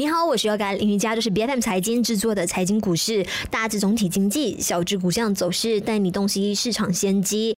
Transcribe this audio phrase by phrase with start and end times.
[0.00, 7.54] 你好，我是要改林瑜伽，就是 B F M 财经制作的财经股市，大致总体经济，小至股项走势，带你洞悉市场先机。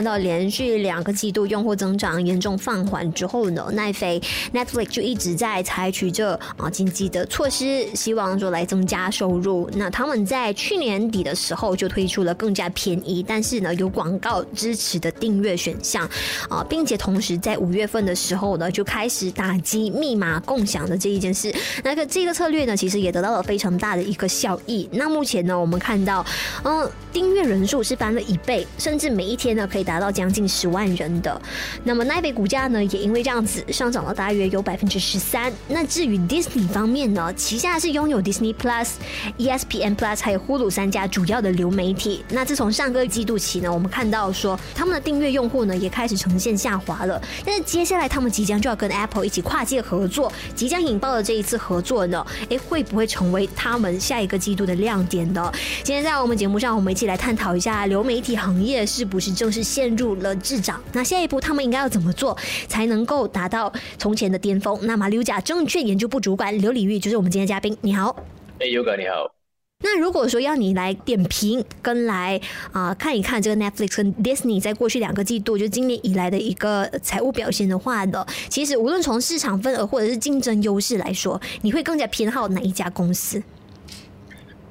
[0.00, 4.18] 看到连续两个季度用户增长严重放缓之后呢，奈飞
[4.50, 9.68] Netflix 就一直在采取着啊经济的措施，希望说来增加收入。
[9.74, 16.08] 那他们在去年底的时候就推出了更加便宜，但是呢有广告支持的订阅选项
[16.48, 21.54] 啊，并且同时在五月份的时候呢就开始打击密码共享的这一件事。
[21.84, 24.88] 那个这个策略呢，其实也得到了非常大的一个效益。
[24.92, 26.24] 那目前呢，我们看到
[26.64, 29.68] 嗯订阅人数是翻了一倍，甚至每一天呢。
[29.70, 31.42] 可以达到将近十万人的，
[31.82, 35.52] 那么奈飞股价呢，也因为这样子上涨了大约有百分之十三。
[35.66, 38.90] 那至于 Disney 方面呢，旗下是拥有 Disney Plus、
[39.36, 42.24] ESPN Plus 还有 Hulu 三家主要的流媒体。
[42.30, 47.20] 那自从上个季度起呢，我们看到说他们的订阅用户呢也开始呈现下滑了。
[47.44, 55.52] 但是接下来他们即将就要跟 Apple 一起跨界合作，即将引爆的这一次合作呢，诶，会不会成为他们下一个季度的亮点呢？
[55.82, 59.50] 今天在我们节目上，我们一起来探讨一下流媒体行业是不是正。
[59.50, 62.36] 是陷入了滞涨，那下一步他们应该要怎么做
[62.68, 64.78] 才能够达到从前的巅峰？
[64.82, 67.74] 那马六甲证券研究部主管刘礼玉就是我们今天的嘉宾。
[67.80, 68.14] 你好，
[68.58, 69.34] 哎，优哥你好。
[69.82, 72.38] 那如果说要你来点评跟来
[72.72, 83.42] 啊看一看这个 Netflix 跟 Disney 在过去两个季度就今年以来的一个财务表现的话呢，其实无论从市场份额或者是竞争优势来说，你会更加偏好哪一家公司？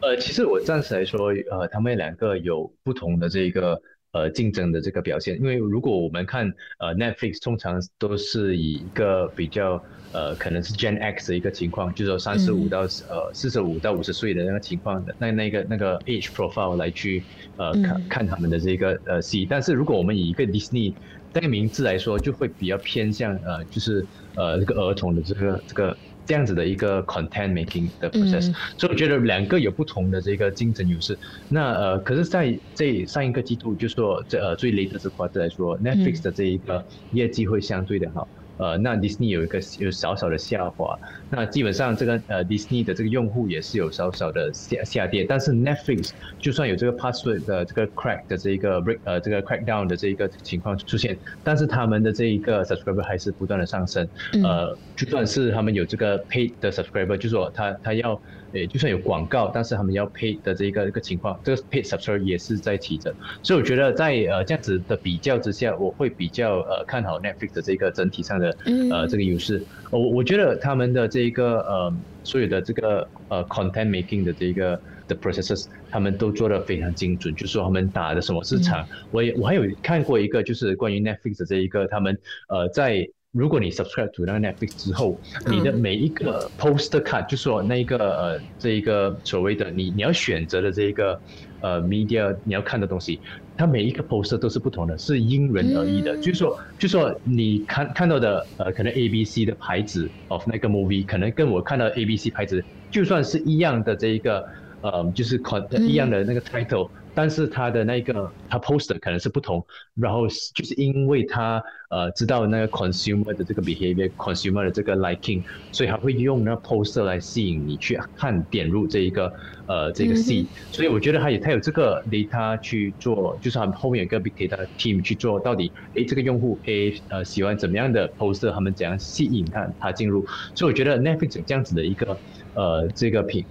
[0.01, 3.81] 呃，其实我暂时来说，呃，他们两个有不同的这个。
[4.11, 17.23] 呃，竞争的这个表现，因为如果我们看呃 Netflix，通常都是以一个比较呃可能是 Gen X 的一个情况，就是说三十五到呃四十五到五十岁的那个情况的那那个那个 age profile 来去
[17.55, 20.95] 呃看看他们的这个呃戏，但是如果我们以一个 Disney
[21.31, 25.99] 那个名字来说，就会比较偏向呃就是呃这个儿童的这个这个。
[26.25, 31.17] 这样子的一个 content making 的 process，所以我觉得两个有不同的这个竞争优势。
[31.47, 38.29] 那呃，可是在这上一个季度，就说这呃最 late 这 quarter 来说，Netflix 的这一个业绩会相对的好。
[38.59, 40.99] 呃，那 Disney 有一个有小小的下滑，
[41.29, 54.05] 那基本上这个呃 Disney 的这个用户也是有小小的下下跌，但是 Netflix 就算有这个 password 的这个 crack 的这一个 break 呃这个 crackdown 的这一个情况出现，但是他们的这一个 subscriber 还是不断的上升，
[54.43, 58.21] 呃，就算是他们有这个 paid 的 subscriber，就说他他要。
[58.51, 68.55] 诶，就算有广告，但是他们要 pay 的这个一个情况，这个 pay subscriber 也是在提着，所以我觉得在呃这样子的比较之下，我会比较呃看好 Netflix 的这个整体上的
[68.91, 69.65] 呃这个优势。
[69.91, 71.93] 我我觉得他们的这一个呃
[72.23, 82.17] 所有的这个呃 content making 的这个的 processes，他们都做的非常精准，就是说他们打的什么市场，我也我还有看过一个就是关于 Netflix 的这一个他们
[82.47, 83.07] 呃在。
[83.31, 91.19] 如果你 subscribe to 那个 Netflix 之后，你的每一个 poster card，就说那一个呃这一个所谓的你你要选择的这一个
[91.61, 93.21] 呃 media 你要看的东西，
[93.55, 96.17] 它每一个 poster 都是不同的，是因人而异的。
[96.17, 104.43] 就是说，就说你看看到的呃可能 A B C 的牌子 of 那个 movie，可能跟我看到 A B C 牌子就算是一样的这一个
[104.81, 106.89] 呃就是 con 一样的那个 title。
[107.11, 110.25] 但是他的那个他 poster 可能是不同，然后
[110.55, 119.29] 就是因为他呃知道那个 consumer 的这个 behavior，consumer 的这个 liking，所以他会用那 poster 来吸引你去看点入这一个
[119.67, 130.23] 呃这个戏，所以我觉得他也他有这个 data 去做，就是他们后面有个 big data team 去做到底，诶这个用户 A 呃喜欢怎么样的 poster，他们怎样吸引他他进入，
[130.55, 132.21] 所以我觉得 Netflix 这样子的一个
[132.53, 133.45] 呃这个品。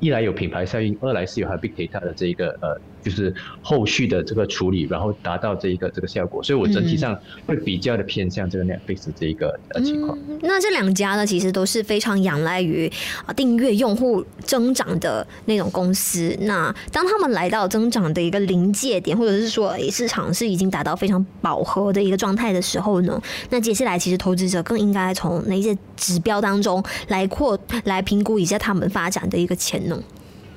[0.00, 2.68] 一来有品牌效应，二来是有它 big data 的这一个呃，
[3.04, 3.32] 就是
[3.62, 7.16] 后续的这个处理，然后达到这一个这个效果，所以我整体上
[7.46, 10.18] 会比较的偏向这个 Netflix 这一个呃情况。
[10.40, 12.90] 那这两家呢，其实都是非常仰赖于
[13.26, 16.34] 啊订阅用户增长的那种公司。
[16.40, 29.74] 那当他们来到增长的一个临界点，或者是说市场是已经达到非常饱和的一个状态的时候呢，那接下来其实投资者更应该从哪些指标当中来扩来评估一下他们发展的一个前。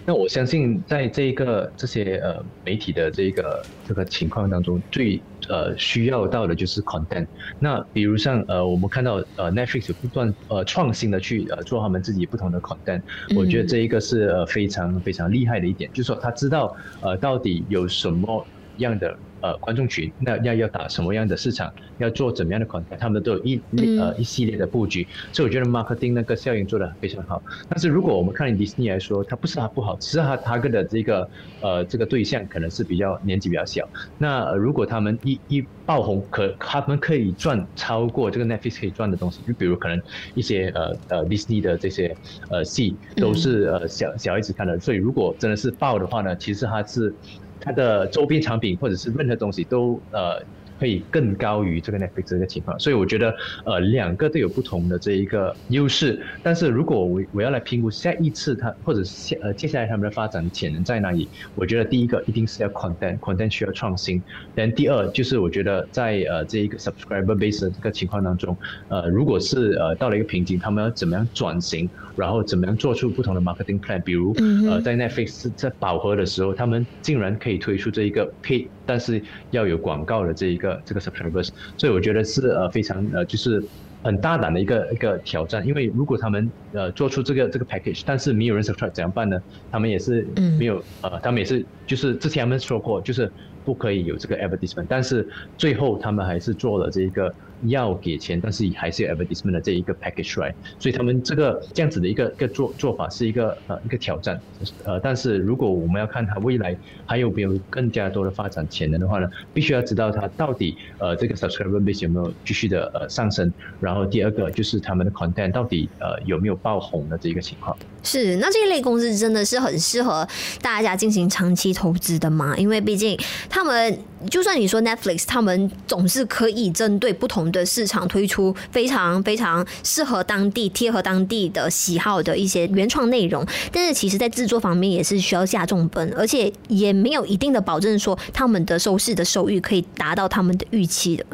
[0.07, 7.27] 那我相信，在这一个这些呃媒体的这个这个情况当中，最呃需要到的就是 content。
[7.59, 13.01] 那比如像呃我们看到呃 Netflix 不断呃创新的去呃做他们自己不同的 content，
[13.35, 16.71] 我觉得这一个是呃非常非常厉害的一点，就是说他知道
[17.01, 18.49] 呃到底有什么。
[18.77, 23.61] 样的呃观众群，那要要打什么样的市场，要做怎么样的 content，他们都有一
[23.99, 27.41] 呃一系列的布局，所以我觉得 marketing 那个效应做得非常好。
[27.69, 31.29] 但是如果我们看迪士尼来说，它不是它不好，只是它它的这个
[31.61, 33.87] 呃这个对象可能是比较年纪比较小。
[34.17, 40.01] 那如果他们一一爆红，可他们可以赚超过这个 Netflix 可以赚的东西，就比如可能
[40.33, 42.13] 一些呃呃迪士尼的这些
[42.49, 47.15] 呃戏都是呃小小孩子看的，所以如果真的是爆的话呢，其实它是
[47.59, 50.47] 它的周边产品或者是任何东西都呃。
[50.77, 53.35] 会更高于这个 Netflix 这个情况，所以我觉得
[53.65, 56.21] 呃两个都有不同的这一个优势。
[56.43, 64.21] 但是如果我我要来评估下一次它或者下呃接下来他们的发展潜能在哪里，我觉得第一个一定是要 content，content 需要创新。
[64.53, 68.55] 但第二就是我觉得在呃这一个 subscriber base 的这个情况当中，
[68.89, 74.01] 呃如果是呃到了一个瓶颈，他们要怎么样转型，然后怎么样做出不同的 marketing plan？
[74.03, 74.35] 比如
[74.69, 79.21] 呃在 Netflix 在饱和的时候，他们竟然可以推出这一个 pay，但是
[79.51, 80.66] 要有广告的这一个。
[80.85, 83.61] 这个 subscribers，所以我觉得是呃非常呃就是
[84.03, 89.37] 很大胆的一个一个挑战，因为如果他们呃做出这个这个 package，但是没有人 subscribe 怎样办呢？
[89.71, 90.25] 他们也是
[90.59, 93.31] 没有呃，他们也是就是之前他们说过就是
[93.67, 95.27] 不可以有这个 advertisement，但是
[95.57, 97.33] 最后他们还是做了这一个。
[97.63, 104.39] 要给钱，但是还是有 advertisement 的这一个 package right，所以他们这个这样子的一个一个做做法是一个呃一个挑战，
[104.83, 106.77] 呃，但是如果我们要看它未来
[107.07, 117.75] 还有没有更加多的发展潜能的话呢，必须要知道它到底呃这个 subscriber base 有没有继续的呃上升，然后第二个就是他们的 content 到底呃有没有爆红的这一个情况。
[118.03, 120.25] 是，那这一类公司真的是很适合
[120.61, 122.55] 大家进行长期投资的吗？
[122.55, 123.17] 因为毕竟
[123.57, 123.99] 他们
[124.29, 127.47] 就算你说 Netflix，他们总是可以针对不同。
[127.47, 141.25] 的市场推出非常非常适合当地、贴合当地的喜好的一些原创内容，但是其实在制作方面也是需要下重本，而且也没有一定的保证说他们的收视的收益可以达到他们的预期的。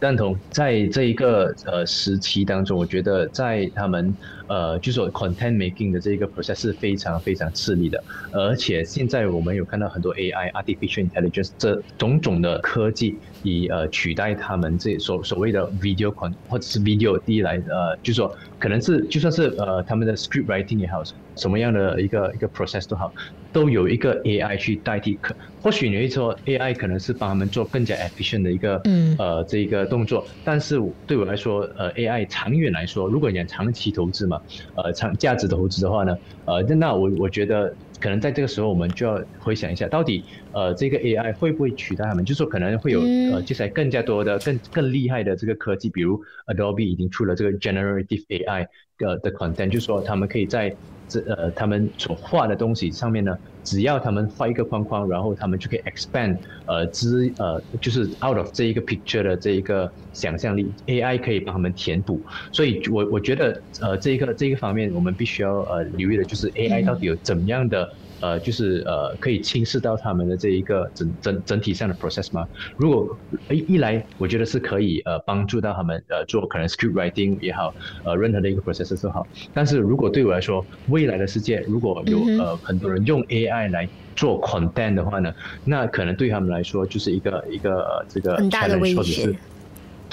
[0.00, 4.14] 赞同，在这一个呃时期当中，我觉得在他们
[4.48, 13.18] 呃，就说 content making 的这个 process 是非常非常吃力的，而且现在我们有看到很多 AI artificial intelligence 这种种的科技。
[13.44, 21.02] 以呃取代他们这所所谓的 video con 或者是 video 第一来呃，就说可能是就算是呃他们的 script writing 也好，
[21.36, 23.12] 什么样的一个一个 process 都好，
[23.52, 25.16] 都有一个 AI 去代替。
[25.18, 34.38] 可或许你会说 AI 可能是帮他们做更加 efficient 的一个嗯呃这一个动作，但是对我来说，呃 AI 长远来说，如果你长期投资嘛，
[34.82, 36.12] 呃长价值投资的话呢，
[36.46, 37.76] 呃那我我觉得。
[38.00, 42.24] 可能在这个时候，我们就要回想一下，到底呃这个 AI 会不会取代他们？
[42.24, 43.00] 就是说可能会有
[43.32, 48.68] 呃接下来更加多的、更更厉害的这个科技，比如 Adobe 已经出了这个 Generative AI
[48.98, 50.70] 呃的 content，就是说他们可以在
[51.08, 53.32] 这呃他们所画的东西上面呢，
[53.62, 62.22] 只要他们画一个框框，然后他们就可以 expand 呃之呃就是 out of 这一个 picture 的这一个想象力，AI 可以帮他们填补。
[62.52, 63.52] 所以我我觉得
[63.82, 67.86] 呃这一个这一个方面，我们必须要呃留意的就是 AI 到底有怎么样的。
[68.20, 72.46] 呃，就是呃，可以轻视到他们的这一个整整整体上的 process 吗？
[72.76, 73.16] 如果
[73.50, 77.74] 一一来，我觉得是可以呃帮助到他们呃做可能 script writing 也好，
[78.04, 79.26] 呃任何的一个 process 都好。
[79.52, 85.32] 但是如果对我来说，未来的世界如果有呃很多人用 AI 来做 content 的话呢，
[85.64, 89.34] 那可能对他们来说就是一个一个这个很大的威胁。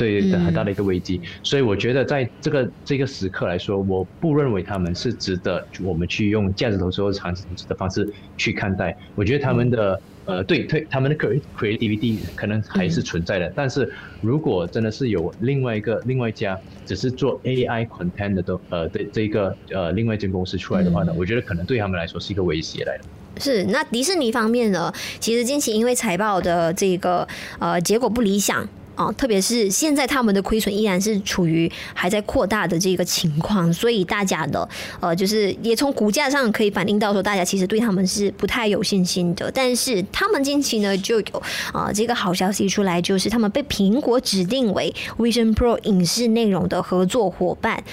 [0.02, 8.98] 对很大的一个危机，所以我觉得在这个这个时刻来说，我不认为他们是值得我们去用价值投资或长期投资的方式去看待。
[9.14, 13.92] 我觉得他们的呃，对对，他们的 creativity 可能还是存在的，但是
[14.22, 23.04] 如果真的是有另外一个另外一家只是做 AI content 的呃的这个呃另外一间公司出来的话呢，我觉得可能对他们来说是一个威胁来的。
[23.40, 27.28] 是，那迪士尼方面呢，其实近期因为财报的这个
[27.60, 28.68] 呃结果不理想。
[29.02, 34.68] 哦，特别是现在他们的亏损依然是处于还在扩大的这个情况，所以大家的
[35.00, 39.50] 呃，就是也从股价上可以反映到说，大家其实对他们是不太有信心的。
[39.52, 41.44] 但是他们近期呢就有
[41.74, 47.84] 啊这个好消息出来，就是他们被苹果指定为 Vision Pro 影视内容的合作伙伴。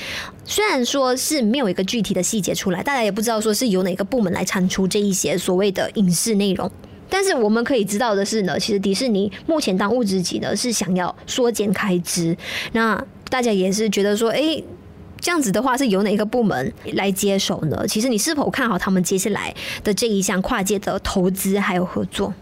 [0.44, 6.70] 虽然说是没有一个具体的细节出来，大家也不知道说是由哪个部门来产出这一些所谓的影视内容。
[7.10, 12.36] 但是我们可以知道的是呢，其实迪士尼目前当务之急呢是想要缩减开支。
[12.72, 14.62] 那大家也是觉得说，哎，
[15.18, 17.86] 这样子的话是由哪个部门来接手呢？
[17.86, 22.32] 其实你是否看好他们接下来的这一项跨界的投资还有合作？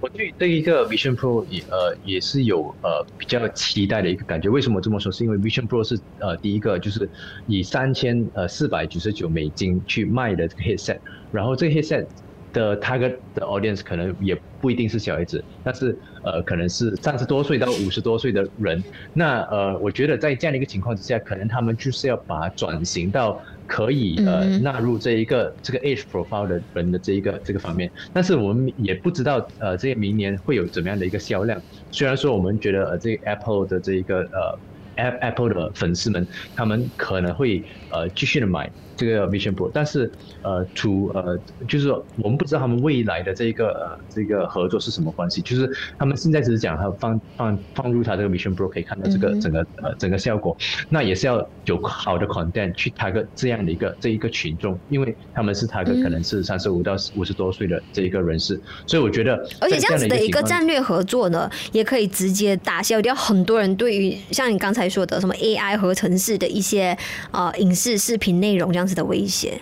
[0.00, 4.48] 我对这一个 Vision Pro 也呃也是有呃比较期待的一个感觉。
[4.48, 5.10] 为什么这么说？
[5.10, 7.08] 是因为 Vision Pro 是呃第一个就是
[7.46, 10.98] 以三千呃四百九十九美金去卖的这个 headset，
[11.32, 12.06] 然后这个 headset。
[12.56, 15.94] 的 target 的 audience 可能也不一定是小孩子，但是
[16.24, 18.82] 呃可能是三十多岁到五十多岁的人。
[19.12, 27.90] 那呃，我觉得在这样的一个情况之下，可能他们就是要把转型到可以呃纳入这一个这个 age profile 的人的这一个这个方面。
[28.14, 31.60] 但是我们也不知道呃这个明年会有怎么样的一个销量。
[31.90, 34.20] 虽然说我们觉得呃这个 Apple 的这一个
[34.96, 38.70] 呃 Apple 的粉丝们，他们可能会呃继续的买。
[38.96, 40.10] 这个 Vision Pro，但是
[40.42, 41.38] 呃，to 呃，
[41.68, 50.56] 就是说我们不知道他们未来的这个呃这个合作是什么关系，就是他们现在只是讲他放放放入他这个 Vision Pro 可以看到这个整个呃整个效果，
[50.88, 66.96] 那也是要有好的 content 去 target 这样的一个这一个群众，因为他们是 target 可能是三十五到五十多岁的这一个人士，所以我觉得而且这样子的一个战略合作呢，也可以直接打消掉很多人对于像你刚才说的什么 AI 合成式的一些
[67.30, 68.85] 呃影视视频内容这样。
[68.94, 69.58] 的威胁，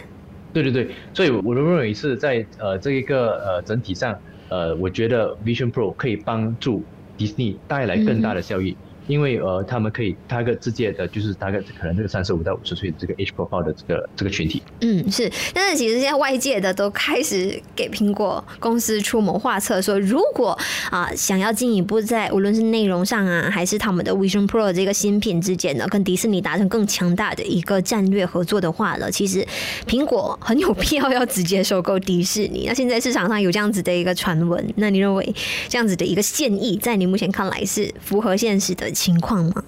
[0.52, 4.16] 对对对，所以我认为是在呃这一个呃整体上，
[4.48, 6.82] 呃，我觉得 Vision Pro 可以帮助
[7.16, 8.76] 迪士尼带来更大的效益。
[9.06, 14.62] 因为呃，他们可以他个直接的，就是大概可能这个三十五到五十岁的这个 H profile 的这个这个群体。
[14.80, 15.30] 嗯，是。
[15.52, 20.58] 但是其实现在外界的都开始给苹果公司出谋划策，说如果
[20.90, 29.46] 啊想要进一步在无论是内容上啊，还是他们的 Vision Pro 这个新品之间呢，跟迪士尼达成更强大的一个战略合作的话呢，其实
[29.86, 32.64] 苹果很有必要要直接收购迪士尼。
[32.66, 35.34] 那现在市场上有这样子的一个传闻，那你认为
[35.68, 38.90] 这样子的一个建议，在你目前看来是符合现实的？
[38.94, 39.64] 情况吗？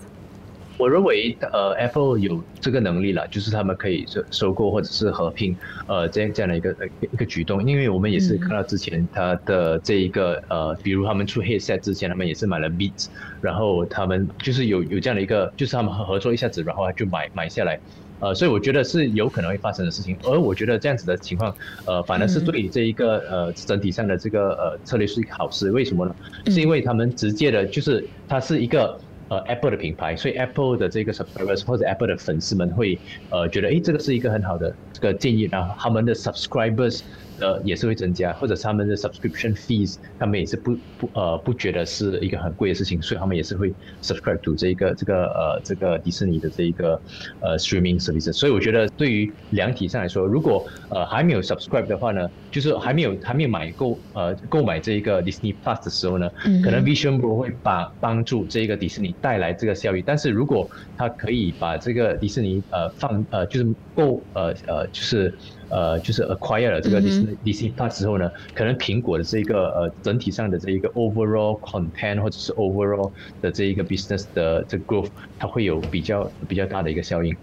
[0.79, 5.57] 我认为，呃，Apple 有这个能力了，就是他们可以收收购或者是合并，
[5.87, 7.67] 呃，这样这样的一个一个举动。
[7.67, 13.07] 因为我们也是看到之前他的这一个，呃，比如他们出 Headset 之前，他们也是买了 Beats，
[13.41, 17.81] 然后他们就是有有这样的一个，就是他们合作一下子，然后就买买下来，
[18.21, 20.15] 呃，所以我觉得是有可能会发生的事情。
[20.25, 21.57] 而我觉得这样子的情况，
[21.87, 25.71] 呃，反而是对这一个呃整体上的这个呃策略是一个好事。
[25.71, 26.15] 为什么呢？
[26.49, 29.01] 是因为他们直接的，就是它是一个。
[29.29, 37.01] 呃，Apple 的品牌，所以 Apple 的这个 subscribers 或者 Apple 的粉丝们会呃觉得，哎，这个是一个很好的这个建议，然后他们的 subscribers。
[37.41, 47.01] 呃，也是会增加，或者他们的 subscription fees，他们也是不不呃不觉得是一个很贵的事情，所以他们也是会 subscribe to 这一个这个呃这个迪士尼的这一个
[47.41, 48.33] 呃 streaming service。
[48.33, 56.29] 所以我觉得对于量体上来说，如果呃还没有 subscribe 的话呢，就是还没有还没有买购呃购买这一个 Disney Plus 的时候呢，
[56.65, 60.03] 可能 Vision Pro 会把帮助这个迪士尼带来这个效益。
[60.03, 65.33] 但是如果它可以把这个迪士尼呃放呃就是购呃呃就是
[65.69, 77.35] 呃就是 acquire 了这个 Disney Disney Plus 之后呢，可能苹果的这个呃整体上的这一个 overall content 或者是 overall 的这一个 business 的这个 growth，它会有比较比较大的一个效应。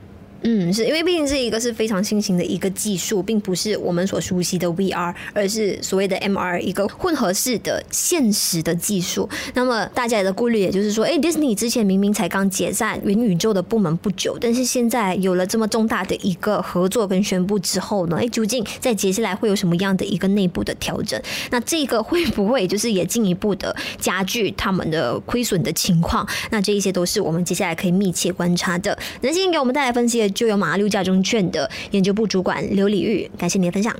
[0.45, 9.27] 嗯，是因为毕竟这一个是非常新型的一个技术，并不是我们所熟悉的 VR，而是所谓的 MR 一个混合式的现实的技术。
[9.53, 21.17] 那么大家的顾虑也就是说，哎，Disney 之前明明才刚解散元宇宙的部门不久，但是现在有了这么重大的一个合作跟宣布之后呢，哎，究竟在接下来会有什么样的一个内部的调整？
[21.51, 26.27] 那这个会不会就是也进一步的加剧他们的亏损的情况？
[26.51, 28.97] 那这一些都是我们接下来可以密切观察的。
[29.21, 30.32] 那今天给我们带来分析的。
[30.33, 33.95] 就有马六甲中券的研究部主管刘礼玉，感谢您的分享。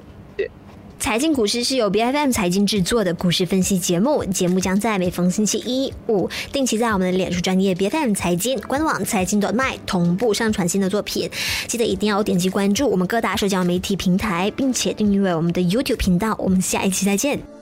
[0.99, 11.29] 财经股市是由 B F M 财经制作的股市分析节目，节目将在每逢星期一、五定期在我们的脸书专业 B F M 财经官网财经短麦同步上传新的作品。
[11.67, 16.35] 记得一定要点击关注我们各大社交媒体平台，并且订阅我们的 YouTube 频道。
[16.39, 17.52] 我们下一期再见。